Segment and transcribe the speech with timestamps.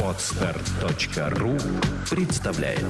[0.00, 1.56] Отстар.ру
[2.08, 2.84] представляет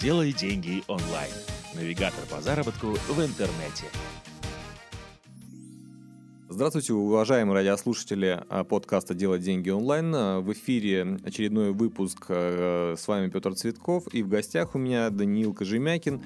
[0.00, 1.30] Делай деньги онлайн.
[1.74, 3.84] Навигатор по заработку в интернете.
[6.48, 10.14] Здравствуйте, уважаемые радиослушатели а, подкаста «Делать деньги онлайн».
[10.14, 12.24] А, В эфире очередной выпуск.
[12.30, 14.04] а, С вами Петр Цветков.
[14.14, 16.22] И в гостях у меня Даниил Кожемякин,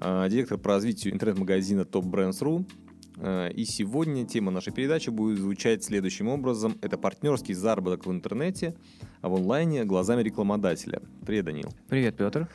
[0.00, 2.64] директор по развитию интернет-магазина Top Brands.ru.
[2.64, 2.87] А,
[3.20, 6.78] И сегодня тема нашей передачи будет звучать следующим образом.
[6.82, 8.76] Это партнерский заработок в интернете,
[9.22, 11.02] а в онлайне глазами рекламодателя.
[11.26, 11.70] Привет, Даниил.
[11.88, 12.48] Привет, Петр.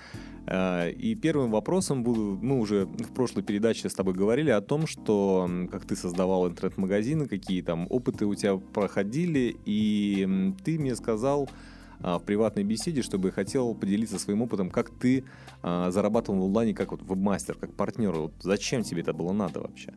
[0.46, 4.88] А, И первым вопросом буду, мы уже в прошлой передаче с тобой говорили о том,
[4.88, 11.50] что как ты создавал интернет-магазины, какие там опыты у тебя проходили, и ты мне сказал
[12.00, 15.24] а, в приватной беседе, чтобы хотел поделиться своим опытом, как ты
[15.62, 18.14] а, зарабатывал в онлайне как вот вебмастер, как партнер.
[18.14, 19.94] Вот зачем тебе это было надо вообще?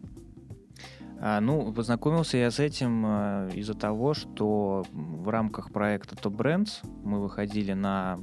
[1.18, 6.86] А, ну, познакомился я с этим а, из-за того, что в рамках проекта Top Brands
[7.04, 8.20] мы выходили на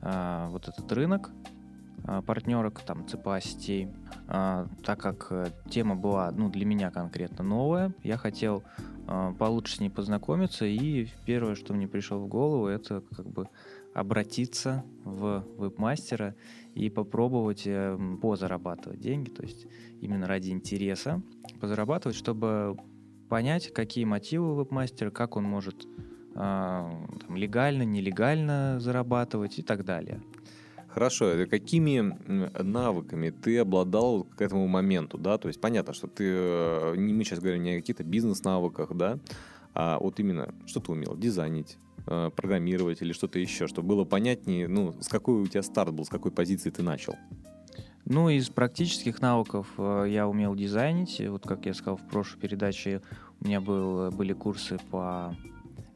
[0.00, 1.30] а, вот этот рынок
[2.26, 3.88] партнерок, там, ЦПА сетей.
[4.26, 8.62] Так как э, тема была, ну, для меня конкретно новая, я хотел
[9.38, 13.48] получше с ней познакомиться, и первое, что мне пришло в голову, это как бы
[13.94, 16.34] обратиться в вебмастера
[16.74, 19.66] и попробовать э, м, позарабатывать деньги, то есть
[20.00, 21.22] именно ради интереса
[21.60, 22.76] позарабатывать, чтобы
[23.28, 25.86] понять, какие мотивы вебмастера, как он может
[26.36, 26.90] а,
[27.26, 30.20] там, легально, нелегально зарабатывать и так далее.
[30.88, 32.16] Хорошо, какими
[32.62, 35.38] навыками ты обладал к этому моменту, да?
[35.38, 39.18] То есть понятно, что ты, э, мы сейчас говорим не о каких-то бизнес-навыках, да,
[39.74, 41.16] а вот именно, что ты умел?
[41.16, 45.92] Дизайнить, э, программировать или что-то еще, чтобы было понятнее, ну, с какой у тебя старт
[45.92, 47.16] был, с какой позиции ты начал.
[48.06, 51.20] Ну, из практических навыков э, я умел дизайнить.
[51.28, 53.00] Вот как я сказал в прошлой передаче,
[53.40, 55.34] у меня был, были курсы по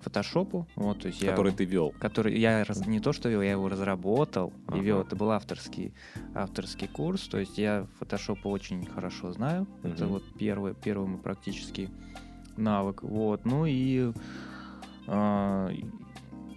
[0.00, 0.66] фотошопу.
[0.74, 1.92] Вот, то есть я, который ты вел.
[1.98, 4.78] который я раз- не то что вел, я его разработал Ага.
[4.78, 5.00] и вел.
[5.02, 5.92] Это был авторский,
[6.34, 7.28] авторский курс.
[7.28, 9.66] То есть я фотошоп очень хорошо знаю.
[9.82, 10.12] Это Мгм.
[10.14, 11.90] вот первый, первый мой практический
[12.58, 13.02] навык.
[13.02, 13.44] Вот.
[13.44, 14.12] Ну и,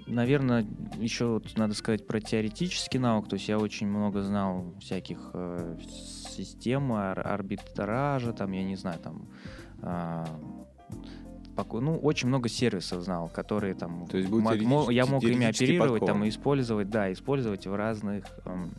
[0.07, 0.65] наверное,
[0.97, 3.27] еще вот надо сказать про теоретический навык.
[3.29, 8.99] То есть я очень много знал всяких э, систем ар- арбитража, там, я не знаю,
[8.99, 9.27] там...
[9.81, 10.25] а,
[11.55, 15.45] поко- ну, очень много сервисов знал, которые там То есть был мо- я мог ими
[15.45, 16.23] оперировать там подкован.
[16.25, 18.71] и использовать, да, использовать в разных, эм,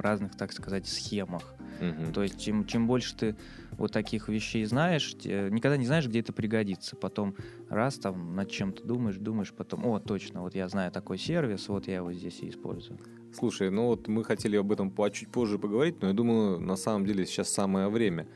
[0.00, 1.42] разных, так сказать, схемах.
[1.80, 2.12] Мгм.
[2.12, 3.36] То есть чем, чем больше ты
[3.72, 6.96] вот таких вещей знаешь, никогда не знаешь, где это пригодится.
[6.96, 7.34] Потом
[7.68, 11.86] раз там над чем-то думаешь, думаешь, потом, о, точно, вот я знаю такой сервис, вот
[11.86, 12.98] я его здесь и использую.
[13.32, 16.76] Слушай, ну вот мы хотели об этом по- чуть позже поговорить, но я думаю, на
[16.76, 18.26] самом деле сейчас самое время.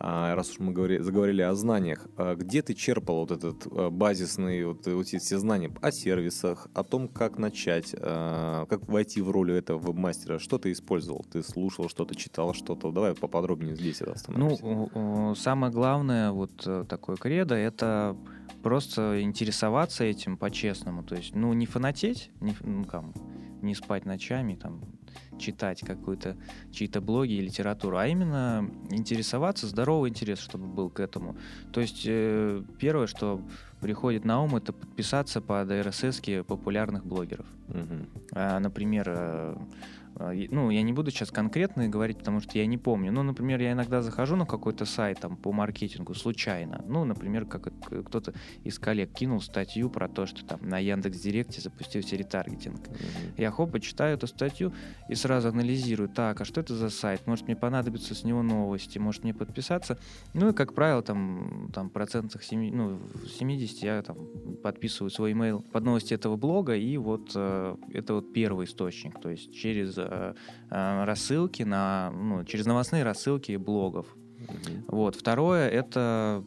[0.00, 3.90] А, раз уж мы говори- заговорили о знаниях, а где ты черпал вот этот а,
[3.90, 9.20] базисный, вот, э, вот эти все знания о сервисах, о том, как начать, как войти
[9.20, 10.38] в роль этого вебмастера?
[10.38, 11.24] Что ты использовал?
[11.32, 12.92] Ты слушал что-то, читал что-то?
[12.92, 14.14] Давай поподробнее здесь это Ну,
[14.52, 14.64] остановимся.
[14.64, 18.16] о, самое главное, вот э, такое кредо, это
[18.62, 21.02] просто интересоваться этим по-честному.
[21.02, 23.12] То есть, ну, не фанатеть, не, ну, там,
[23.62, 24.80] не спать ночами, там,
[25.38, 26.36] читать какую-то
[26.72, 31.36] чьи-то блоги и литературу, а именно интересоваться, здоровый интерес, чтобы был к этому.
[31.72, 33.42] То есть, э, первое, что
[33.80, 37.46] приходит на ум, это подписаться под RSS популярных блогеров.
[37.68, 38.08] Мгм.
[38.32, 39.56] А, Например, э,
[40.50, 43.12] ну, я не буду сейчас конкретно говорить, потому что я не помню.
[43.12, 46.84] Ну, например, я иногда захожу на какой-то сайт там, по маркетингу случайно.
[46.88, 47.68] Ну, например, как
[48.06, 48.32] кто-то
[48.64, 52.88] из коллег кинул статью про то, что там на Яндекс Директе запустился ретаргетинг.
[52.88, 53.34] Мгм.
[53.36, 54.72] Я хоп, читаю эту статью
[55.08, 57.26] и сразу анализирую, так, а что это за сайт?
[57.26, 59.98] Может, мне понадобится с него новости, может, мне подписаться?
[60.34, 64.16] Ну, и, как правило, там, там процентах семи- ну, в 70 я там
[64.62, 69.30] подписываю свой email под новости этого блога, и вот э, это вот первый источник, то
[69.30, 70.34] есть через э,
[70.70, 74.06] э, рассылки на, ну, через новостные рассылки блогов.
[74.86, 75.16] Вот.
[75.16, 76.44] Второе это,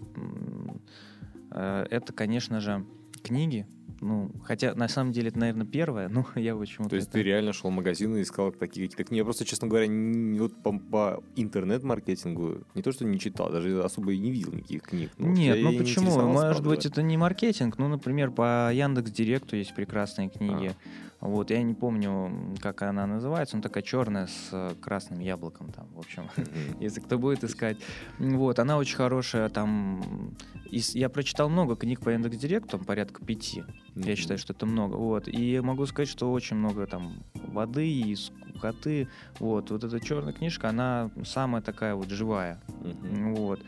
[1.52, 2.86] э, это, конечно же,
[3.24, 3.68] книги.
[4.04, 6.90] Ну, хотя на самом деле это, наверное, первое, но я почему-то.
[6.92, 9.20] То есть это- ты реально шел в магазин и искал такие какие-то книги.
[9.20, 13.84] Я просто, честно говоря, не- вот по, по интернет-маркетингу не то, что не читал, даже
[13.84, 15.12] особо и не видел никаких книг.
[15.20, 16.20] Ну, Нет, ну почему?
[16.20, 17.78] Может быть, это не маркетинг.
[17.78, 20.76] Ну, например, по Яндекс Директу есть прекрасные книги.
[21.22, 25.88] Вот, я не помню, как она называется, но такая черная с э, красным яблоком там,
[25.94, 26.24] в общем.
[26.80, 27.78] Если кто будет искать.
[28.18, 30.34] Вот, она очень хорошая, там...
[30.72, 33.64] из- Я прочитал много книг по Яндекс.Директу, там порядка пяти.
[33.96, 34.96] Я считаю, что это много.
[34.96, 35.28] Вот.
[35.28, 39.08] И могу сказать, что очень много там воды и скукоты.
[39.38, 39.70] Вот.
[39.70, 42.60] Вот эта черная книжка, она самая такая вот живая.
[42.80, 43.62] Вот.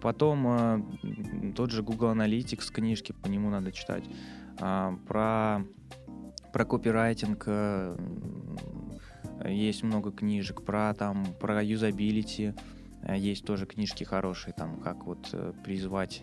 [0.00, 4.04] Потом э, тот же Google Analytics книжки, по нему надо читать.
[4.60, 5.64] А, про,
[6.52, 7.96] про копирайтинг э,
[9.46, 12.54] есть много книжек, про там про юзабилити
[13.02, 16.22] э, есть тоже книжки хорошие, там как вот э, призвать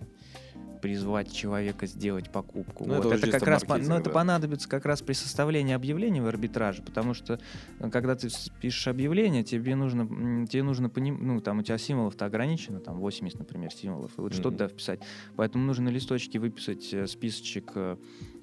[0.78, 2.86] призвать человека сделать покупку.
[2.86, 3.06] Ну, вот.
[3.14, 4.10] это это, как раз по- ну, это да.
[4.12, 7.40] понадобится как раз при составлении объявления в арбитраже, потому что
[7.80, 8.30] э, когда ты
[8.62, 13.40] пишешь объявление, тебе нужно, тебе нужно поним- ну там у тебя символов-то ограничено, там 80,
[13.40, 14.58] например, символов, и вот что Мгм.
[14.58, 15.00] туда вписать.
[15.36, 17.98] Поэтому нужно на листочке выписать э, списочек э,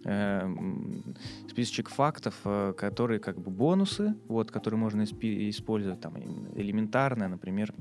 [0.04, 1.14] э, м,
[1.48, 2.34] списочек фактов,
[2.76, 7.72] которые как бы бонусы, вот, которые можно использовать, там м, элементарная, например,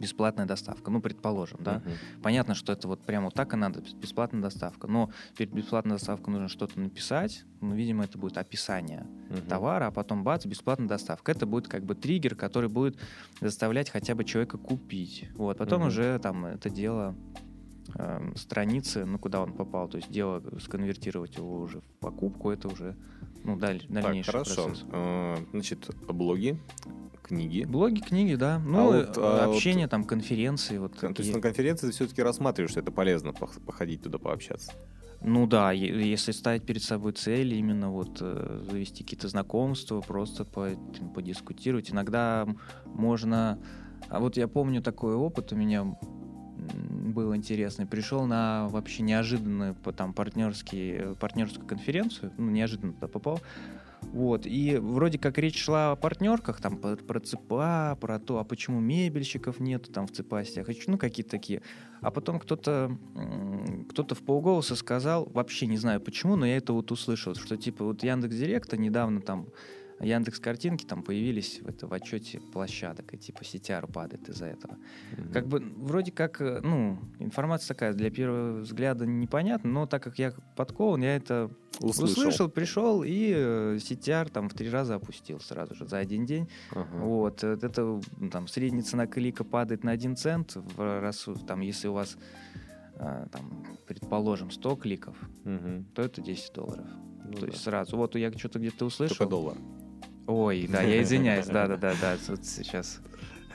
[0.00, 1.78] бесплатная доставка, ну, предположим, да.
[1.84, 2.22] Мгм.
[2.22, 4.86] Понятно, что это вот прямо вот так и надо, бес- бесплатная доставка.
[4.86, 7.44] Но перед бесплатной доставкой нужно что-то написать.
[7.60, 9.42] Ну, видимо, это будет описание Мгм.
[9.42, 11.32] товара, а потом бац, бесплатная доставка.
[11.32, 12.98] Это будет как бы триггер, который будет
[13.40, 15.28] заставлять хотя бы человека купить.
[15.34, 15.58] Вот.
[15.58, 15.88] Потом Мгм.
[15.88, 17.14] уже там это дело
[17.94, 22.68] эм, страницы, ну, куда он попал, то есть дело сконвертировать его уже в покупку, это
[22.68, 22.96] уже
[23.44, 24.64] ну, даль- Так, дальнейший хорошо.
[24.64, 24.84] процесс.
[24.92, 26.58] Э, Значит, блоги,
[27.22, 27.64] книги.
[27.64, 28.58] Блоги, книги, да.
[28.58, 30.78] Ну, вот, э, а вот- общение, там, конференции.
[30.78, 34.72] Вот То есть на конференции ты все-таки рассматриваешь, что это полезно пох- походить туда, пообщаться.
[35.20, 40.76] Ну да, если ставить перед собой цели, именно вот э, завести какие-то знакомства, просто по-
[41.14, 41.90] подискутировать.
[41.90, 42.46] Иногда
[42.86, 43.58] можно...
[44.08, 45.84] А вот я помню такой опыт у меня
[46.74, 47.86] был интересный.
[47.86, 53.40] Пришел на вообще неожиданную там партнерский, э, партнерскую конференцию, ну, неожиданно туда попал.
[54.12, 58.44] Вот, и вроде как речь шла о партнерках, там, про, про ЦПА, про то, а
[58.44, 61.62] почему мебельщиков нет там в ЦПАстях, ну, какие-то такие.
[62.00, 62.96] А потом кто-то
[63.90, 67.84] кто-то в полголоса сказал, вообще не знаю почему, но я это вот услышал, что типа
[67.84, 69.48] вот Яндекс Директа недавно там
[70.00, 74.76] Яндекс картинки там появились в, это, в отчете площадок, и типа CTR падает из-за этого.
[75.32, 80.18] Как бы вроде как, э, ну, информация такая для первого взгляда непонятна, но так как
[80.18, 81.50] я подкован, я это
[81.80, 82.04] услышал.
[82.04, 86.48] услышал, пришел и э, CTR там в три раза опустил сразу же за один день.
[86.70, 86.96] Ага.
[86.98, 91.60] Вот, э, это м, там средняя цена клика падает на 1 цент, в раз, там,
[91.60, 92.16] если у вас,
[92.96, 95.86] там, предположим, 100 кликов, Мгм.
[95.94, 96.86] то это 10 долларов.
[97.24, 97.46] Ну то да.
[97.48, 97.96] есть сразу.
[97.96, 99.16] Вот я что-то где-то услышал.
[99.16, 99.56] Только доллар.
[100.28, 103.00] Ой, да, я извиняюсь, да-да-да, да, вот сейчас.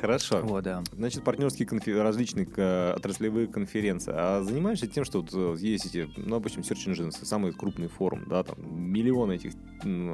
[0.02, 0.42] Хорошо.
[0.42, 0.84] Вот, да.
[0.92, 4.12] Значит, партнерские конфе- различные э, отраслевые конференции.
[4.14, 8.24] А занимаешься тем, что вот э, есть эти, ну, обычно Search Engines, самый крупный форум,
[8.28, 9.54] да, там миллион этих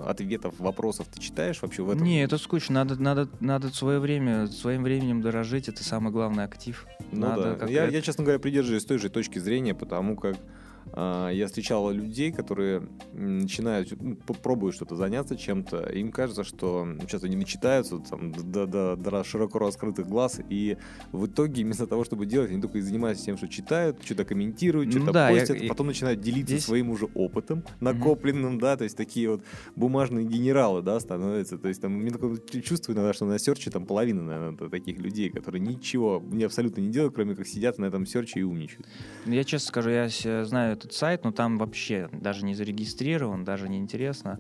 [0.06, 2.03] ответов, вопросов ты читаешь вообще в этом?
[2.03, 6.85] Не, это скучно, надо, надо, надо свое время, своим временем дорожить, это самый главный актив.
[7.11, 7.65] Ну надо да.
[7.65, 10.35] Я, я, честно говоря, придерживаюсь той же точки зрения, потому как
[10.96, 17.36] я встречал людей, которые начинают, ну, пробуют что-то заняться чем-то, им кажется, что сейчас они
[17.36, 20.78] начитаются там, до, до- до широко раскрытых глаз, и
[21.12, 24.88] в итоге вместо того, чтобы делать, они только и занимаются тем, что читают, что-то комментируют,
[24.94, 28.76] Ну что-то да, я- постят, я- потом начинают делиться здесь- своим уже опытом накопленным, да,
[28.78, 29.44] то есть такие вот
[29.76, 31.58] бумажные генералы, да, становятся.
[31.58, 35.30] То есть там мне такое чувство иногда, что на серче там половина, наверное, таких людей,
[35.30, 38.88] которые ничего не абсолютно не делают, кроме как сидят на этом серче и умничают.
[39.26, 43.44] Ну, Я честно скажу, я с- знаю этот сайт, но там вообще даже не зарегистрирован,
[43.44, 44.39] даже не интересно.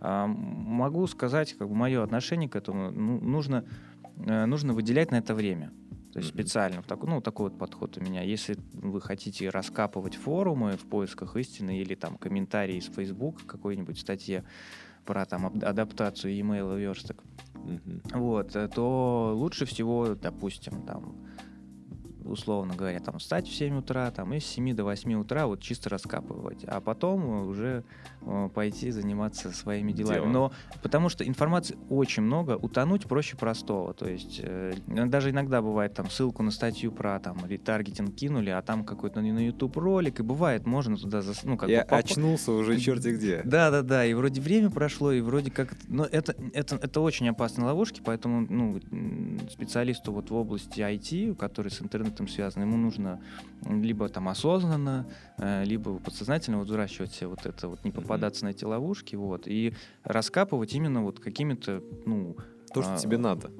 [0.00, 3.64] А, могу сказать, как бы мое отношение к этому, ну, нужно,
[4.16, 5.72] э, нужно выделять на это время.
[6.12, 8.22] То есть специально, в такой, ну, такой вот подход у меня.
[8.22, 14.44] Если вы хотите раскапывать форумы в поисках истины или там комментарии из Facebook какой-нибудь статье
[15.04, 18.02] про там ап- адаптацию e-mail версток, Мгм.
[18.12, 21.16] вот, э, то лучше всего, допустим, там,
[22.24, 25.60] условно говоря, там, встать в 7 утра, там, и с 7 до 8 утра вот
[25.60, 27.84] чисто раскапывать, а потом э, уже
[28.22, 30.14] э, пойти заниматься своими делами.
[30.16, 30.32] Делом.
[30.32, 30.52] Но
[30.82, 33.94] потому что информации очень много, утонуть проще простого.
[33.94, 38.62] То есть э, даже иногда бывает там ссылку на статью про там ретаргетинг кинули, а
[38.62, 41.98] там какой-то на YouTube ролик, и бывает, можно туда, зас- ну, как Я бы попа-
[41.98, 43.42] очнулся уже черти где.
[43.44, 44.04] да, да, да.
[44.06, 45.74] И вроде время прошло, и вроде как.
[45.88, 48.80] Но это, это, это очень опасные ловушки, поэтому ну,
[49.50, 51.80] специалисту вот в области IT, который с
[52.14, 53.20] интернетом связан, ему нужно
[53.66, 55.06] либо там осознанно,
[55.38, 59.46] э, либо подсознательно вот взращивать себе вот это, вот не попадаться на эти ловушки, вот,
[59.46, 62.36] и раскапывать именно вот какими-то, ну,
[62.72, 63.50] То, что а, тебе надо.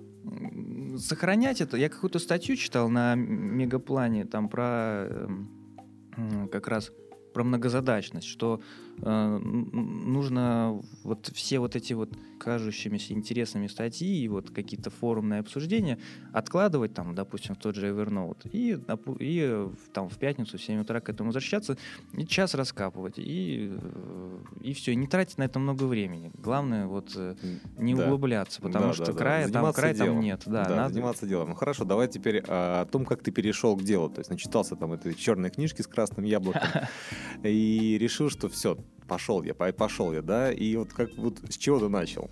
[0.99, 1.77] сохранять это.
[1.77, 6.93] Я какую-то статью читал на Мегаплане там про эм, как раз
[7.33, 8.61] про многозадачность, что
[9.01, 15.99] нужно вот все вот эти вот кажущимися интересными статьи и вот какие-то форумные обсуждения
[16.33, 18.79] откладывать там, допустим, в тот же Evernote и,
[19.25, 21.79] и э, там в пятницу в 7 утра к этому возвращаться
[22.13, 26.33] и час раскапывать и, э, и все, не тратить на это много времени.
[26.35, 27.35] Главное вот э,
[27.79, 28.05] не Да.
[28.05, 29.19] углубляться, потому Да, что да, да.
[29.19, 30.43] края там, Заниматься края там нет.
[30.45, 31.49] Да, Да, надо- заниматься делом.
[31.51, 34.11] Ну хорошо, давай теперь а, о том, как ты перешел к делу.
[34.11, 36.63] То есть начитался там этой черной книжки с красным яблоком
[37.43, 38.77] и решил, что все,
[39.09, 40.53] пошел я, по- пошел я, да?
[40.53, 42.31] И вот как вот с чего ты начал?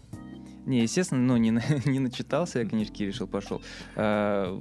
[0.65, 1.51] Не, естественно, ну, не,
[1.87, 3.61] не начитался я книжки и решил, пошел.
[3.97, 4.57] Э,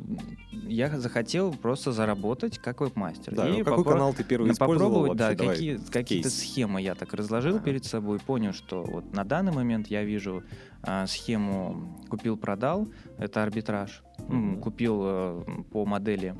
[0.67, 3.35] Я захотел просто заработать как веб-мастер.
[3.35, 5.35] Да, И ну, какой попро- канал ты первый использовал попробовать, да?
[5.35, 7.65] Давай какие, какие-то схемы я так разложил Ага.
[7.65, 10.43] перед собой, понял, что вот на данный момент я вижу
[10.81, 12.87] а, схему купил-продал,
[13.19, 14.01] это арбитраж.
[14.27, 14.59] Мгм.
[14.59, 16.35] Купил э, по модели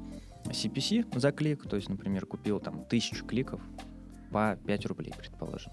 [0.46, 3.62] CPC за клик, то есть, например, купил там тысячу кликов
[4.32, 5.72] по 5 рублей, предположим.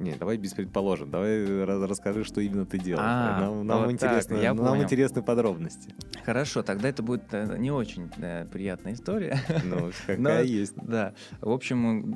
[0.00, 1.10] Не, давай без предположим.
[1.10, 3.00] Давай ra- расскажи, что именно ты делал.
[3.04, 4.82] А, нам нам вот так, интересно, я нам понял.
[4.84, 5.92] интересны подробности.
[6.24, 9.40] Хорошо, тогда это будет э, не очень э, приятная история.
[9.64, 10.74] Ну, какая Но- есть.
[10.76, 11.14] Да.
[11.40, 12.14] В общем,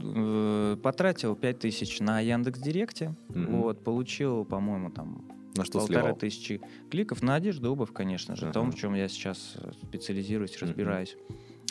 [0.74, 3.16] э, потратил 5000 на Яндекс Директе.
[3.30, 3.46] Мгм.
[3.56, 5.24] Вот, получил, по-моему, там
[5.56, 6.16] На что полторы сливал?
[6.16, 8.52] тысячи кликов на одежду, обувь, конечно же, Ага.
[8.52, 11.16] том, в чем я сейчас э, специализируюсь, разбираюсь.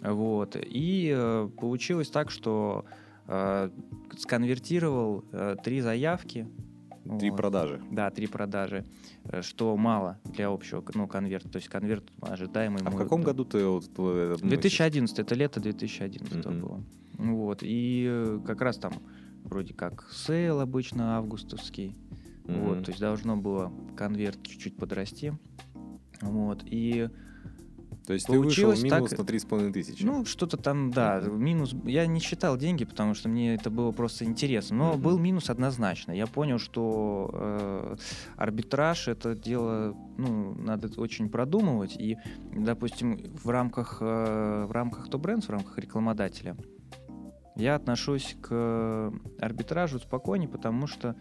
[0.04, 0.58] Вот.
[0.60, 2.92] И э, получилось так, что э,
[4.18, 6.48] сконвертировал э, три заявки.
[7.20, 7.38] Три Вот.
[7.38, 7.82] продажи.
[7.92, 8.86] Да, три продажи,
[9.26, 11.50] э, что мало для общего, ну, конверта.
[11.50, 12.82] То есть конверт ожидаемый.
[12.86, 14.50] А в мы- каком году ты вот, э, относишь?
[14.50, 16.62] 2011, это лето 2011 Мгм.
[16.62, 16.84] было.
[17.18, 18.94] Вот, и э, как раз там
[19.44, 21.96] вроде как sale обычно августовский,
[22.46, 22.60] Мгм.
[22.62, 25.34] вот, то есть должно было конверт чуть-чуть подрасти,
[26.22, 27.10] вот, и,
[28.06, 30.04] То есть ты вышел получилось минус так- на 3,5 тысячи.
[30.04, 31.44] ну, что-то там, да, Мгм.
[31.44, 35.02] минус, я не считал деньги, потому что мне это было просто интересно, но Мгм.
[35.02, 37.96] был минус однозначно, я понял, что э,
[38.38, 42.18] арбитраж это дело, ну, надо очень продумывать, и,
[42.52, 46.58] допустим, в рамках, э, в рамках Brands, в рамках рекламодателя,
[47.56, 51.16] я отношусь к арбитражу спокойнее, потому что,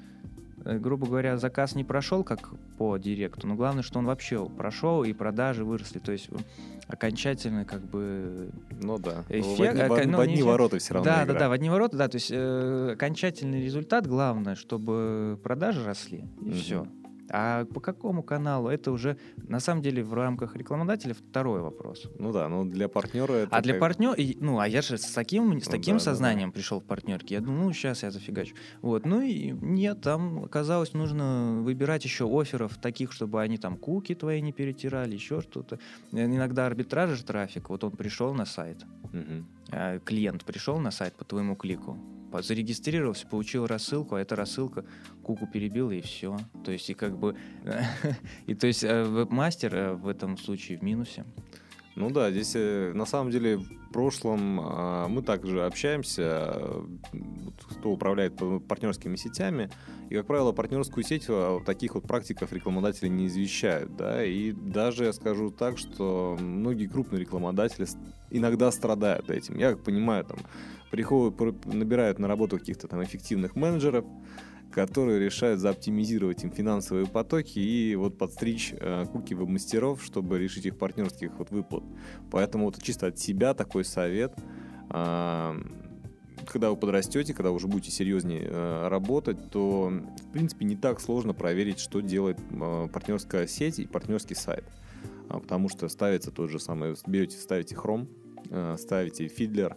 [0.65, 5.13] грубо говоря, заказ не прошел как по директу, но главное, что он вообще прошел, и
[5.13, 5.99] продажи выросли.
[5.99, 6.37] То есть э,
[6.89, 8.51] окончательно как бы...
[8.81, 9.23] Ну да.
[9.29, 10.47] в Эффект- одни, в э, од- ну, в одни эффект.
[10.47, 11.33] ворота все равно Да, игра.
[11.35, 16.25] да, да, в одни ворота, да, то есть э, окончательный результат, главное, чтобы продажи росли,
[16.41, 16.53] и Мгм.
[16.55, 16.87] все.
[17.33, 19.17] А по какому каналу, это уже,
[19.49, 22.09] на самом деле, в рамках рекламодателя второй вопрос.
[22.19, 25.13] Ну да, ну для партнера это А для как- партнера, ну, а я же с
[25.13, 27.37] таким, с Ну таким да, да, сознанием пришел в партнерке.
[27.37, 28.55] Я думаю, ну, сейчас я зафигачу.
[28.83, 34.15] Вот, ну и нет, там оказалось, нужно выбирать еще офферов таких, чтобы они там куки
[34.15, 35.79] твои не перетирали, еще что-то.
[36.13, 38.85] Э, Иногда арбитраж же трафик, вот он пришел на сайт,
[39.73, 41.97] э, клиент пришел на сайт по твоему клику,
[42.43, 44.85] зарегистрировался, получил рассылку, а эта рассылка
[45.23, 46.39] куку перебила и все.
[46.65, 47.37] То есть и как бы
[48.47, 51.25] и то есть э, веб-мастер э, в этом случае в минусе.
[51.97, 56.55] Ну да, здесь э, на самом деле в прошлом а, мы также общаемся,
[57.71, 59.71] кто управляет партнерскими сетями,
[60.09, 65.05] и, как правило, партнерскую сеть о таких вот практиках рекламодатели не извещают, да, и даже
[65.05, 67.87] я скажу так, что многие крупные рекламодатели
[68.31, 69.59] иногда страдают этим.
[69.59, 70.39] Я понимаю, там,
[70.91, 74.05] приходят, пр- набирают на работу каких-то там эффективных менеджеров,
[74.73, 80.79] которые решают заоптимизировать им финансовые потоки и вот подстричь э, куки мастеров, чтобы решить их
[80.79, 81.85] партнерских вот выплат.
[82.31, 84.35] Поэтому вот чисто от себя такой совет.
[84.91, 85.57] а,
[86.47, 91.35] когда вы подрастете, когда уже будете серьезнее э, работать, то, в принципе, не так сложно
[91.35, 94.65] проверить, что делает э, партнерская сеть и партнерский сайт.
[95.29, 98.09] А, потому что ставится тот же самый, берете, ставите Chrome,
[98.51, 99.77] э, ставите Fiddler,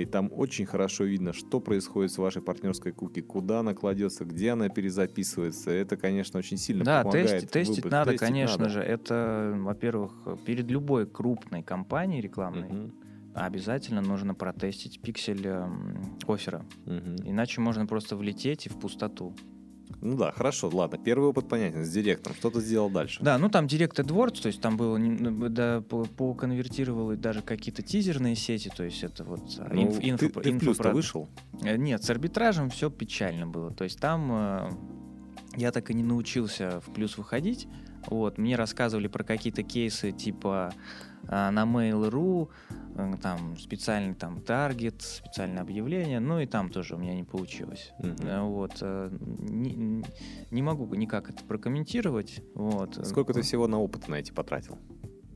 [0.00, 4.50] и там очень хорошо видно, что происходит с вашей партнерской куки, куда она кладется, где
[4.50, 5.70] она перезаписывается.
[5.70, 7.26] Это, конечно, очень сильно Да, помогает.
[7.30, 7.92] тестить, тестить выбрать.
[7.92, 8.68] надо, Тестить конечно надо.
[8.70, 8.80] же.
[8.80, 10.12] Это, во-первых,
[10.44, 12.92] перед любой крупной компанией рекламной Мгм,
[13.34, 16.64] обязательно нужно протестить пиксель эм, оффера.
[16.84, 17.16] мгм.
[17.24, 19.34] Иначе можно просто влететь и в пустоту.
[20.02, 20.98] Ну да, хорошо, ладно.
[20.98, 22.36] Первый опыт понятен, с директором.
[22.36, 23.18] Что ты сделал дальше?
[23.22, 27.42] Да, ну там Direct AdWords, то есть там было, ну, да, по- поконвертировал и даже
[27.42, 30.82] какие-то тизерные сети, то есть это вот а, Ну, инф- инфо- ты, ты в плюс-то
[30.90, 31.28] инфопрод- вышел?
[31.62, 33.70] Э, Нет, с арбитражем все печально было.
[33.72, 34.70] То есть там э,
[35.56, 37.66] я так и не научился в плюс выходить.
[38.08, 40.72] Вот, мне рассказывали про какие-то кейсы типа
[41.28, 42.48] на Mail.ru,
[42.96, 47.92] э, там специальный там таргет, специальное объявление, ну и там тоже у меня не получилось.
[47.98, 50.04] Э, Вот, э, не,
[50.50, 52.42] не могу никак это прокомментировать.
[52.54, 53.06] Вот.
[53.06, 54.78] Сколько ты всего на опыт на эти потратил?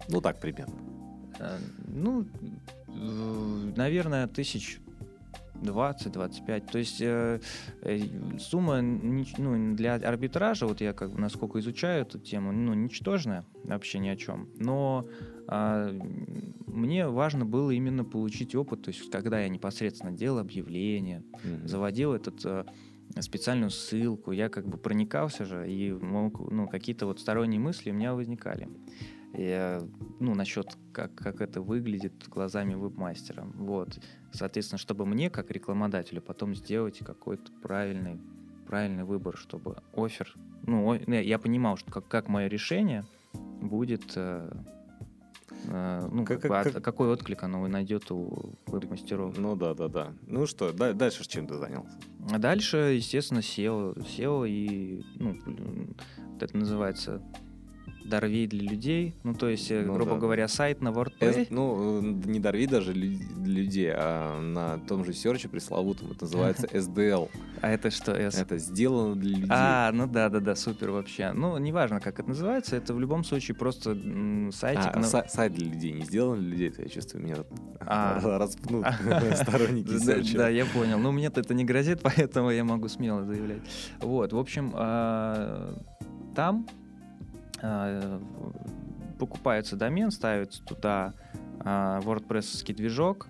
[0.09, 0.75] Ну так, примерно.
[1.39, 2.25] Э, Ну,
[2.89, 4.81] э, наверное, тысяч
[5.63, 6.71] 20-25.
[6.71, 7.41] То есть э,
[7.83, 8.01] э,
[8.39, 13.99] сумма ну, для арбитража, вот я как бы насколько изучаю эту тему, ну, ничтожная, вообще
[13.99, 14.49] ни о чем.
[14.57, 15.07] Но
[15.51, 21.67] мне важно было именно получить опыт, то есть когда я непосредственно делал объявление, Мгм.
[21.67, 22.65] заводил этот э,
[23.19, 27.95] специальную ссылку, я как бы проникался же, и мог, ну, какие-то вот сторонние мысли у
[27.95, 28.69] меня возникали.
[29.33, 29.81] Я,
[30.19, 33.45] ну, насчет, как, как это выглядит глазами веб-мастера.
[33.55, 34.01] Вот.
[34.33, 38.21] Соответственно, чтобы мне, как рекламодателю, потом сделать какой-то правильный,
[38.67, 40.35] правильный выбор, чтобы офер...
[40.63, 43.05] Ну, я понимал, что как, как мое решение
[43.61, 44.17] будет...
[45.69, 49.37] э, ну, Как- как от- как- какой отклик оно найдет у веб-мастеров.
[49.39, 50.13] Ну да, да, да.
[50.27, 51.99] Ну что, да- дальше чем ты занялся?
[52.31, 53.95] А дальше, естественно, SEO.
[53.99, 55.37] SEO и, ну,
[56.41, 57.23] это называется
[58.11, 59.15] Дарвей для людей.
[59.23, 60.19] Ну, то есть, э, Ну грубо да.
[60.19, 61.47] говоря, сайт на WordPress.
[61.51, 63.17] ну, э, не дорви даже для
[63.63, 67.31] людей, а на том же серче пресловутом это называется SDL.
[67.63, 68.39] А это что, S?
[68.39, 69.49] Это сделано для людей.
[69.51, 71.33] А, ну да, да, да, супер вообще.
[71.33, 73.97] Ну, неважно, как это называется, это в любом случае просто
[74.53, 74.91] сайтик.
[74.95, 77.37] А, на- сайт для людей не сделан для людей, это я чувствую, меня
[77.81, 78.21] А.
[78.39, 78.85] распнут
[79.37, 80.37] сторонники серча.
[80.37, 80.99] да, я понял.
[80.99, 83.63] Но мне-то это не грозит, поэтому я могу смело заявлять.
[84.01, 85.79] Вот, в общем, а,
[86.35, 86.67] там
[89.19, 91.15] покупается домен, ставится туда
[91.61, 93.29] а, WordPress движок,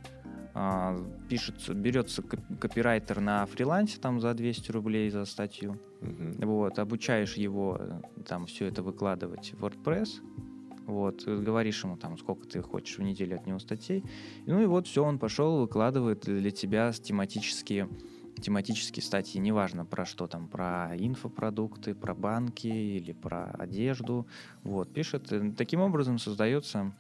[0.55, 0.97] а,
[1.29, 5.79] пишется, берется коп- копирайтер на фрилансе там за 200 рублей за статью.
[6.01, 6.35] Мгм.
[6.39, 10.09] Вот, обучаешь его э, там все это выкладывать в WordPress.
[10.87, 14.05] Вот, э, говоришь ему там, сколько ты хочешь в неделю от него статей.
[14.47, 17.89] Ну и вот все, он пошел, выкладывает для тебя тематические,
[18.41, 24.27] тематические статьи, неважно про что там, про инфопродукты, про банки или про одежду.
[24.63, 25.33] Вот, пишет.
[25.33, 26.93] Э, Таким образом создается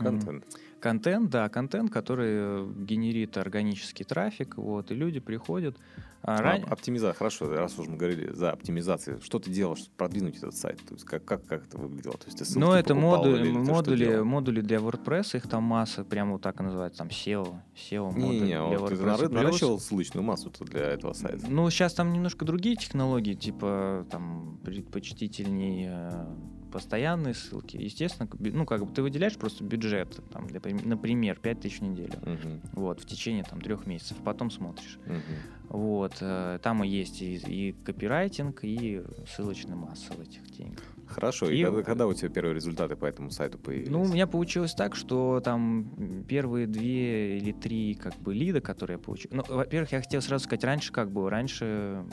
[0.00, 0.44] Контент.
[0.80, 5.76] Контент, да, контент, который э, генерит органический трафик, вот, и люди приходят.
[6.22, 9.92] А, А, ран- Оптимизация, хорошо, раз уж мы говорили за оптимизацию, что ты делал, чтобы
[9.96, 10.76] продвинуть этот сайт?
[10.86, 12.14] То есть как, как, как это выглядело?
[12.18, 14.24] То есть ты Ну, это модули, или ты модули, делал?
[14.26, 18.20] модули для WordPress, их там масса, прямо вот так и называется, там SEO, SEO модуль
[18.22, 19.18] Не-не-не, для вот ты WordPress.
[19.18, 21.46] Плюс- наращивал ссылочную массу для этого сайта.
[21.48, 26.26] Ну, сейчас там немножко другие технологии, типа там предпочтительней э,
[26.70, 27.76] постоянные ссылки.
[27.76, 32.18] Естественно, ну, как бы ты выделяешь просто бюджет, там, например, 5000 в неделю.
[32.22, 34.98] Мгм, Вот, в течение там трех месяцев, потом смотришь.
[35.06, 35.22] мгм.
[35.68, 40.82] Вот, э, там и есть и, и копирайтинг, и ссылочная масса в этих деньгах.
[41.10, 43.90] Хорошо, и, И- когда, когда у тебя первые результаты по этому сайту появились?
[43.90, 48.96] Ну, у меня получилось так, что там первые две или три как бы лида, которые
[48.96, 49.30] я получил.
[49.34, 52.04] Ну, во-первых, я хотел сразу сказать, раньше как было, раньше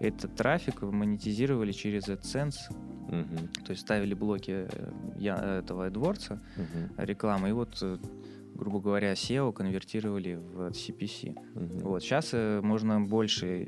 [0.00, 2.56] этот трафик монетизировали через AdSense,
[3.08, 7.98] Мгм, то есть ставили блоки э, я, этого AdWords, мгм, рекламы, и вот, э,
[8.54, 11.34] грубо говоря, SEO конвертировали в CPC.
[11.54, 11.78] мгм.
[11.80, 13.64] Вот, сейчас э, можно больше,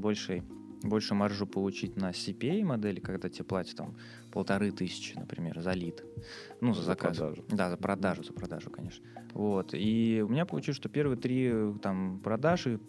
[0.00, 0.44] больше,
[0.82, 3.96] больше маржу получить на CPA модели, когда тебе платят там
[4.32, 6.04] полторы тысячи, например, за лид.
[6.60, 7.16] Ну, за, За заказ.
[7.16, 7.44] продажу.
[7.48, 9.04] Да, за продажу, за продажу, конечно.
[9.32, 9.70] Вот.
[9.74, 12.80] И у меня получилось, что первые три э, там продажи,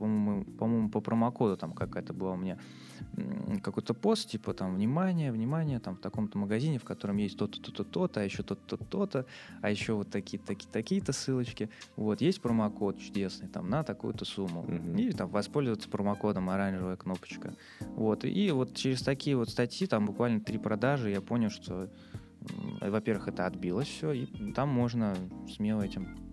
[0.00, 2.58] по-моему, по-моему, по промокоду там какая-то была у меня
[3.62, 7.84] какой-то пост, типа там внимание, внимание, там в таком-то магазине, в котором есть то-то, то-то,
[7.84, 9.26] то-то, а еще то-то, то-то,
[9.60, 11.68] а еще вот такие-то, такие, такие-то ссылочки.
[11.96, 14.62] Вот, есть промокод чудесный там на такую-то сумму.
[14.62, 14.96] Мгм.
[14.96, 17.52] И там воспользоваться промокодом оранжевая кнопочка.
[17.80, 21.90] Вот, и вот через такие вот статьи, там буквально три продажи, я понял, что,
[22.80, 25.14] во-первых, это отбилось все, и там можно
[25.54, 26.29] смело этим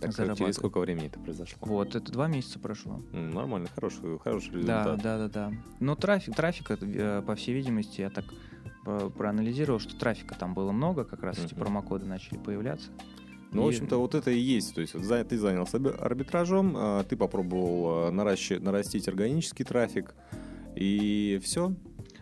[0.00, 0.38] Так, зарабатывать.
[0.38, 1.58] через сколько времени это произошло?
[1.62, 3.02] Вот, это два месяца прошло.
[3.12, 5.02] Нормально, хороший, хороший Да, результат.
[5.02, 5.52] да, да, да.
[5.80, 8.24] Но трафик, трафика, э, по всей видимости, я так
[8.86, 11.62] э, проанализировал, что трафика там было много, как раз эти Мгм.
[11.64, 12.90] промокоды начали появляться.
[13.52, 14.74] Ну, в И- общем-то, вот это и есть.
[14.74, 20.14] То есть ты занялся арби- арбитражом, а, ты попробовал а, наращи- нарастить органический трафик,
[20.76, 21.74] и все.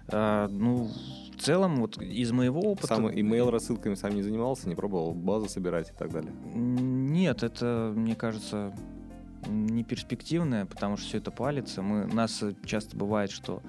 [0.08, 0.88] А, ну,
[1.36, 2.88] в целом, вот из моего опыта...
[2.88, 6.32] Сам имейл рассылками сам не занимался, не пробовал базу собирать и так далее.
[6.54, 8.74] Нет, это, мне кажется,
[9.46, 11.82] не перспективное, потому что все это палится.
[11.82, 13.62] Мы, у нас часто бывает, что...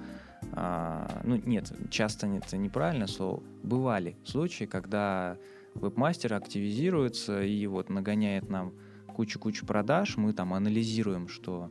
[0.52, 3.42] а, ну, нет, часто это неправильное слово.
[3.62, 5.36] Бывали случаи, когда
[5.74, 8.72] веб-мастер активизируется и вот нагоняет нам
[9.14, 11.70] кучу-кучу продаж, мы там анализируем, что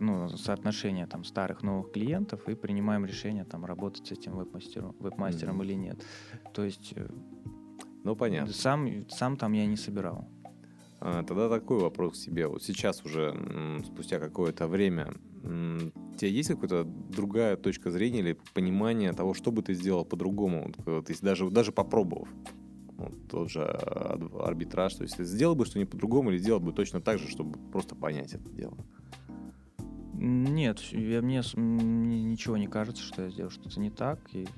[0.00, 5.54] ну, соотношение там старых новых клиентов и принимаем решение там работать с этим веб-мастером, веб-мастером
[5.56, 5.64] Мгм.
[5.64, 6.04] или нет.
[6.54, 7.08] То есть э,
[8.04, 8.52] Ну, понятно.
[8.52, 10.28] сам, сам там я не собирал.
[11.00, 12.46] А, Тогда такой вопрос к тебе.
[12.48, 18.18] Вот сейчас уже, м, спустя какое-то время, м, у тебя есть какая-то другая точка зрения
[18.20, 22.28] или понимание того, что бы ты сделал по-другому, вот, если даже, даже попробовав?
[22.98, 24.94] Ну, тот же арбитраж.
[24.94, 28.34] То есть сделал бы что-нибудь по-другому или сделал бы точно так же, чтобы просто понять
[28.34, 28.76] это дело?
[30.14, 34.18] Нет, я, мне, мне ничего не кажется, что я сделал что-то не так.
[34.34, 34.48] И...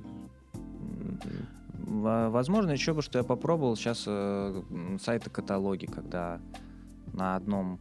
[1.75, 4.63] Возможно, еще бы, что я попробовал сейчас э,
[5.01, 6.41] сайты-каталоги, когда
[7.13, 7.79] на одном,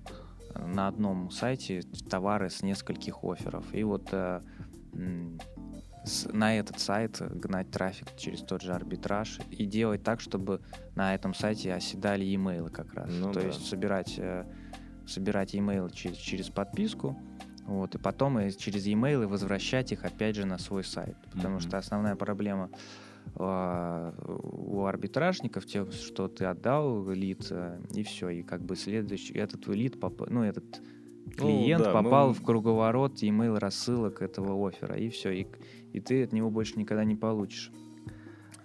[0.56, 3.64] на одном сайте товары с нескольких офферов.
[3.74, 4.42] И вот э,
[6.32, 10.62] на этот сайт гнать трафик через тот же арбитраж и делать так, чтобы
[10.96, 13.10] на этом сайте оседали e-mail как раз.
[13.12, 13.48] Ну, То да.
[13.48, 14.46] есть собирать, э,
[15.08, 17.18] собирать e-mail через, через подписку,
[17.66, 21.18] вот, и потом и через e-mail возвращать их опять же на свой сайт.
[21.32, 21.68] Потому mm-hmm.
[21.68, 22.72] что основная проблема
[23.36, 29.34] э, у арбитражников, тем, что ты отдал лид, э, и все, и как бы следующий,
[29.34, 30.82] этот лид, поп, ну, этот
[31.36, 32.34] клиент ну, да, попал мы...
[32.34, 35.48] в круговорот email рассылок этого оффера, и все, и,
[35.94, 37.72] и ты от него больше никогда не получишь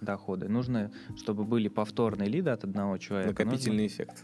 [0.01, 0.47] доходы.
[0.47, 3.43] Нужно, чтобы были повторные лиды от одного человека.
[3.43, 3.87] Накопительный нужно...
[3.87, 4.23] эффект.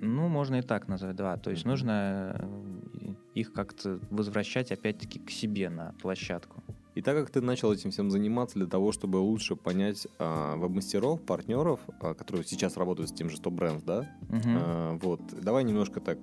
[0.00, 1.36] Ну, можно и так назвать, да.
[1.36, 6.62] То есть нужно э, их как-то возвращать опять-таки к себе на площадку.
[6.94, 11.22] И так как ты начал этим всем заниматься для того, чтобы лучше понять а, веб-мастеров,
[11.22, 14.00] партнеров, а, которые сейчас работают с тем же Stop Brands, да?
[14.28, 14.42] Угу.
[14.46, 16.18] А, вот, давай немножко так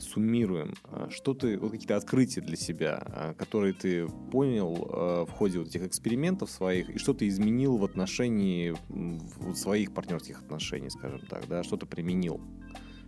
[0.00, 0.74] суммируем.
[0.84, 5.58] А, что ты, вот какие-то открытия для себя, а, которые ты понял а, в ходе
[5.58, 11.20] вот этих экспериментов своих, и что ты изменил в отношении в своих партнерских отношений, скажем
[11.28, 11.62] так, да?
[11.62, 12.40] Что ты применил?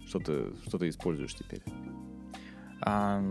[0.07, 1.63] Что ты, что ты используешь теперь?
[2.83, 3.25] А,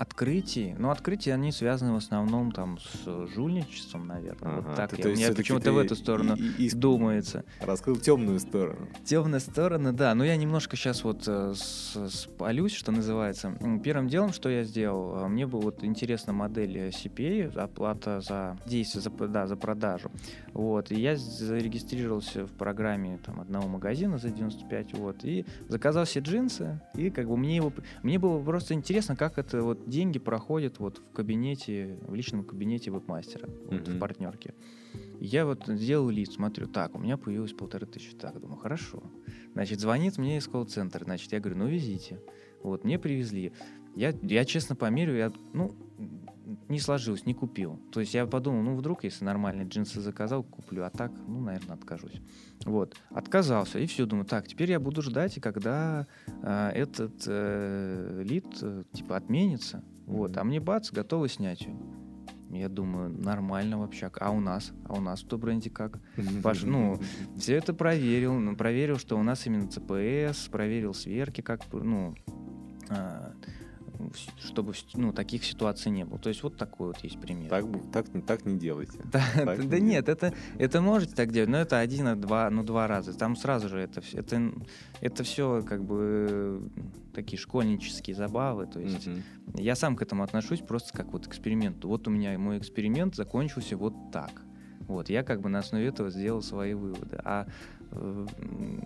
[0.00, 4.54] открытий, ну, открытия, они связаны в основном там с жульничеством, наверное.
[4.54, 4.96] Ага, вот так.
[4.96, 7.44] Ты, я, мне почему-то в эту сторону и, и, думается.
[7.60, 8.88] Раскрыл темную сторону.
[9.04, 10.14] Темная сторона, да.
[10.14, 11.52] Но я немножко сейчас вот э,
[12.08, 13.54] спалюсь, что называется.
[13.84, 19.02] Первым делом, что я сделал, э, мне была вот интересна модель CPA, оплата за действие,
[19.02, 20.10] за, да, за продажу.
[20.54, 20.90] Вот.
[20.92, 26.80] И я зарегистрировался в программе там, одного магазина за 95, вот, и заказал себе джинсы,
[26.94, 27.70] и как бы мне его,
[28.02, 32.90] мне было просто интересно, как это вот деньги проходят вот в кабинете, в личном кабинете
[32.90, 33.96] веб-мастера, вот, mm-hmm.
[33.96, 34.54] в партнерке.
[35.20, 38.14] Я вот сделал лист, смотрю, так, у меня появилось полторы тысячи.
[38.14, 39.02] Так, думаю, хорошо.
[39.52, 41.04] Значит, звонит мне из колл-центра.
[41.04, 42.20] Значит, я говорю, ну, везите.
[42.62, 43.52] Вот, мне привезли.
[43.94, 45.74] Я, я честно померю, я, ну,
[46.68, 47.80] не сложилось, не купил.
[47.92, 51.76] То есть я подумал, ну, вдруг, если нормальные джинсы заказал, куплю, а так, ну, наверное,
[51.76, 52.20] откажусь.
[52.64, 56.06] Вот, отказался, и все, думаю, так, теперь я буду ждать, и когда
[56.42, 61.76] э, этот э, лид, э, типа, отменится, вот, а мне бац, готовы снять ее.
[62.50, 64.10] Я думаю, нормально вообще.
[64.18, 64.72] А у нас?
[64.84, 66.00] А у нас в бренде как?
[66.42, 66.98] Паш, ну,
[67.36, 68.56] все это проверил.
[68.56, 72.16] Проверил, что у нас именно ЦПС, проверил сверки, как, ну,
[72.88, 73.32] а,
[74.38, 76.18] чтобы ну, таких ситуаций не было.
[76.18, 77.50] То есть вот такой вот есть пример.
[77.50, 78.98] Так, так, так не делайте.
[79.10, 82.62] Да, так да не нет, это, это можете так делать, но это один, два, ну
[82.62, 83.12] два раза.
[83.12, 84.52] Там сразу же это, это,
[85.00, 86.70] это все как бы
[87.12, 88.66] такие школьнические забавы.
[88.66, 89.16] То есть угу.
[89.54, 91.84] я сам к этому отношусь просто как вот эксперимент.
[91.84, 94.42] Вот у меня мой эксперимент закончился вот так.
[94.86, 97.20] Вот, я как бы на основе этого сделал свои выводы.
[97.24, 97.46] А
[97.92, 98.26] э,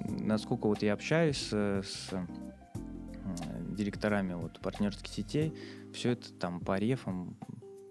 [0.07, 2.11] насколько вот я общаюсь с
[3.70, 5.52] директорами вот, партнерских сетей,
[5.92, 7.37] все это там по рефам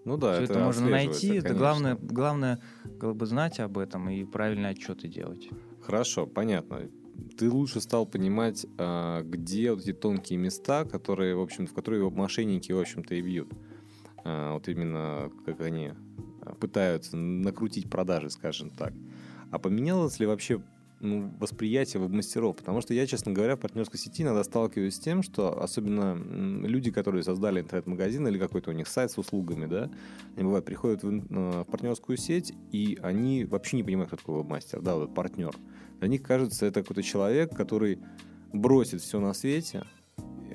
[0.04, 1.28] ну да, все это, это можно найти.
[1.28, 1.46] Конечно.
[1.46, 2.60] Это главное, главное
[3.00, 5.48] как бы знать об этом и правильно отчеты делать.
[5.80, 6.90] Хорошо, понятно.
[7.38, 12.08] Ты лучше стал понимать, а, где вот эти тонкие места, которые, в общем, в которые
[12.10, 13.50] мошенники, в общем-то, и бьют.
[14.24, 15.92] А, вот именно как они
[16.42, 18.92] а, пытаются накрутить продажи, скажем так.
[19.50, 20.62] А поменялось ли вообще
[21.04, 22.56] ну, восприятие веб-мастеров.
[22.56, 26.14] Потому что я, честно говоря, в партнерской сети иногда сталкиваюсь с тем, что особенно
[26.66, 29.90] люди, которые создали интернет-магазин или какой-то у них сайт с услугами, да,
[30.36, 34.36] они бывают приходят в, э, в партнерскую сеть, и они вообще не понимают, кто такой
[34.36, 35.54] веб-мастер, да, вот партнер.
[36.00, 37.98] Для них кажется, это какой-то человек, который
[38.52, 39.84] бросит все на свете,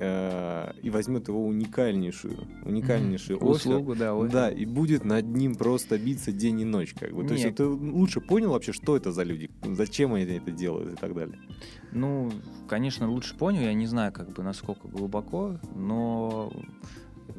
[0.01, 3.49] Э, и возьмет его уникальнейшую, уникальнейшую mm-hmm.
[3.49, 4.31] услугу, да, офер.
[4.31, 7.23] да, и будет над ним просто биться день и ночь, как бы.
[7.23, 7.43] То Нет.
[7.43, 11.13] есть ты лучше понял вообще, что это за люди, зачем они это делают и так
[11.13, 11.37] далее.
[11.91, 12.31] Ну,
[12.69, 16.49] конечно, лучше понял, я не знаю, как бы насколько глубоко, но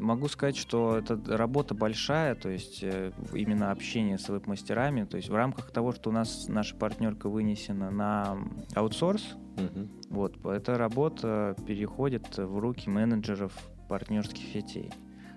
[0.00, 5.28] могу сказать, что эта работа большая, то есть э, именно общение с веб-мастерами, то есть
[5.28, 8.38] в рамках того, что у нас наша партнерка вынесена на
[8.74, 9.88] аутсорс, Угу.
[10.10, 13.52] Вот, эта работа переходит в руки менеджеров
[13.88, 14.90] партнерских сетей.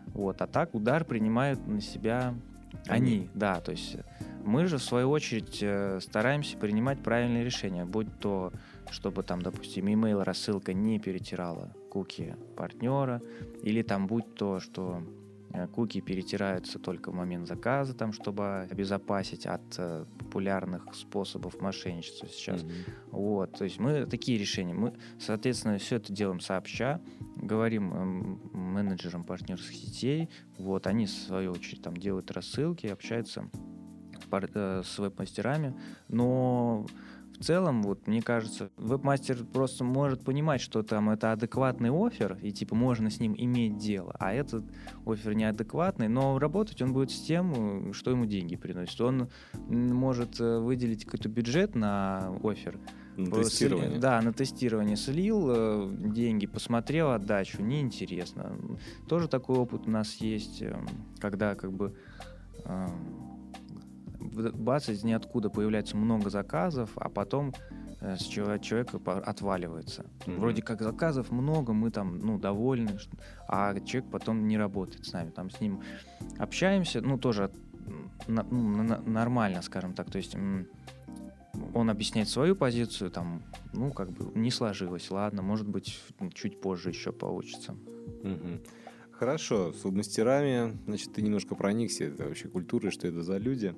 [0.07, 2.33] Вот, а так удар принимают на себя
[2.87, 3.97] они, они да, то есть
[4.43, 8.51] мы же в свою очередь э, стараемся принимать правильные решения, будь то,
[8.89, 13.21] чтобы там, допустим, email рассылка не перетирала куки партнера,
[13.61, 15.03] или там будь то, что
[15.53, 22.27] Э, куки перетираются только в момент заказа, там, чтобы обезопасить от э, популярных способов мошенничества
[22.27, 22.63] сейчас.
[22.63, 23.11] Mm-hmm.
[23.11, 24.73] Вот, то есть мы такие решения.
[24.73, 27.01] Мы, соответственно, все это делаем сообща,
[27.35, 33.47] говорим э, менеджерам партнерских сетей, вот, они, в свою очередь, там делают рассылки, общаются
[34.31, 35.75] с веб-мастерами,
[36.07, 36.85] но
[37.39, 42.51] в целом, вот мне кажется, веб-мастер просто может понимать, что там это адекватный офер, и
[42.51, 44.63] типа можно с ним иметь дело, а этот
[45.05, 48.99] офер неадекватный, но работать он будет с тем, что ему деньги приносит.
[49.01, 49.29] Он
[49.69, 52.79] может э, выделить какой-то бюджет на офер,
[53.17, 53.99] на тестирование.
[53.99, 58.57] Да, на тестирование слил э, деньги, посмотрел отдачу, неинтересно.
[59.07, 60.87] Тоже такой опыт у нас есть, эм,
[61.19, 61.95] когда как бы
[62.65, 63.22] эм,
[64.33, 67.53] бац, из ниоткуда появляется много заказов, а потом
[68.01, 70.05] э, с человека отваливается.
[70.25, 70.39] Mm-hmm.
[70.39, 72.97] Вроде как заказов много, мы там, ну, довольны,
[73.47, 75.29] а человек потом не работает с нами.
[75.29, 75.81] Там с ним
[76.37, 77.51] общаемся, ну, тоже
[78.27, 80.09] на, ну, на, нормально, скажем так.
[80.09, 80.35] То есть
[81.73, 83.41] он объясняет свою позицию, там,
[83.73, 85.99] ну, как бы не сложилось, ладно, может быть,
[86.33, 87.75] чуть позже еще получится.
[88.23, 88.67] Mm-hmm.
[89.11, 93.75] Хорошо, с мастерами, значит, ты немножко проникся это вообще культурой, что это за люди.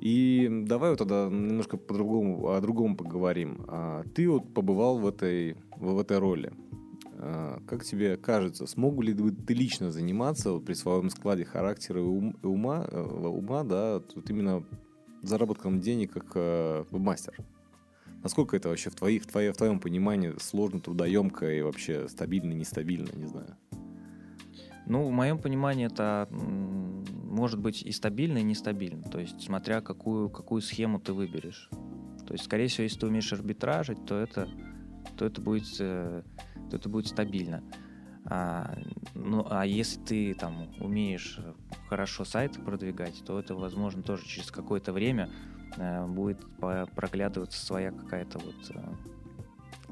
[0.00, 3.64] И давай вот тогда немножко по-другому, о другом поговорим.
[3.66, 6.52] А, ты вот побывал в этой, в этой роли.
[7.14, 12.04] А, как тебе кажется, смог ли ты лично заниматься вот при своем складе характера и
[12.04, 14.62] ума, э, ума да, тут именно
[15.22, 17.34] заработком денег как э, мастер?
[18.22, 22.52] Насколько это вообще в, твоих, в, твоем, в твоем понимании сложно, трудоемко и вообще стабильно,
[22.52, 23.56] нестабильно, не знаю?
[24.86, 26.26] Ну, в моем понимании это
[27.28, 29.02] может быть и стабильно, и нестабильно.
[29.02, 31.68] То есть, смотря какую, какую схему ты выберешь.
[32.26, 34.48] То есть, скорее всего, если ты умеешь арбитражить, то это,
[35.16, 36.22] то это, будет, э,
[36.70, 37.62] то это будет стабильно.
[38.24, 38.76] А,
[39.14, 41.40] ну, а если ты там умеешь
[41.88, 45.30] хорошо сайт продвигать, то это, возможно, тоже через какое-то время
[45.76, 46.44] э, будет
[46.94, 48.82] проглядываться своя какая-то вот э,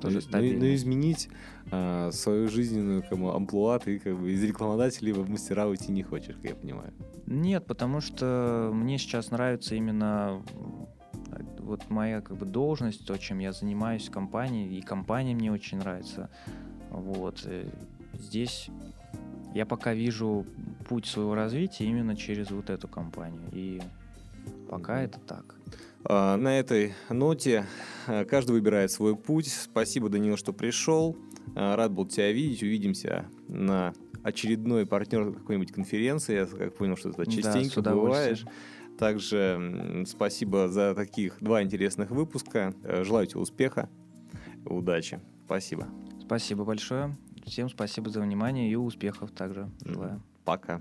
[0.00, 1.28] тоже но, но изменить
[1.70, 6.02] а, свою жизненную как бы, амплуа ты как бы из рекламодателей в мастера уйти не
[6.02, 6.92] хочешь, как я понимаю.
[7.26, 10.42] Нет, потому что мне сейчас нравится именно
[11.58, 15.78] вот моя как бы должность, то, чем я занимаюсь в компании, и компания мне очень
[15.78, 16.30] нравится.
[16.90, 17.42] Вот.
[17.44, 17.68] Э,
[18.14, 18.70] здесь
[19.54, 20.46] я пока вижу
[20.88, 23.42] путь своего развития именно через вот эту компанию.
[23.52, 23.80] И
[24.68, 25.56] пока это так.
[26.04, 27.66] А, на этой ноте
[28.06, 29.48] а, каждый выбирает свой путь.
[29.48, 31.16] Спасибо, Данил, что пришел.
[31.54, 32.62] А, рад был тебя видеть.
[32.62, 36.34] Увидимся на очередной партнер какой-нибудь конференции.
[36.36, 38.44] Я как понял, что это частенько да, бываешь.
[38.98, 42.74] Также спасибо за таких два интересных выпуска.
[42.82, 43.90] Э, желаю тебе успеха,
[44.64, 45.20] удачи.
[45.44, 45.86] Спасибо.
[46.20, 47.16] Спасибо большое.
[47.44, 50.22] Всем спасибо за внимание и успехов также желаю.
[50.44, 50.80] Пока.